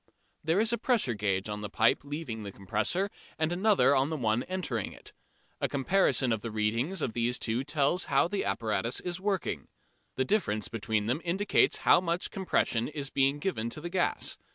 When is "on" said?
1.47-1.61, 3.95-4.09, 7.03-7.11